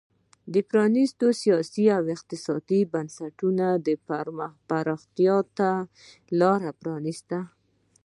[0.53, 3.67] د پرانیستو سیاسي او اقتصادي بنسټونو
[4.69, 5.69] پراختیا ته
[6.39, 7.37] لار پرانېسته.